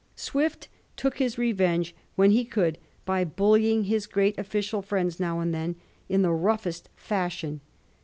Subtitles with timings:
[0.15, 5.53] Swift took his revenge when he could by bullying his great official fiiends now and
[5.53, 5.75] then
[6.09, 7.61] in the roughest fashion.